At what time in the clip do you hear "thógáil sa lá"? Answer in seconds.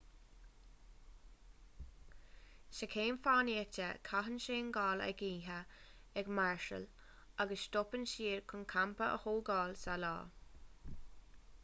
9.27-10.15